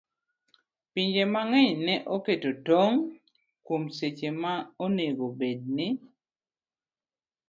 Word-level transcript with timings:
Pinje 0.93 1.23
mang'eny 1.33 1.71
ne 1.85 1.95
oketo 2.15 2.51
tong' 2.67 3.03
kuom 3.65 3.83
seche 3.97 4.29
monego 4.79 5.23
obed 5.31 5.59
ni 5.75 5.87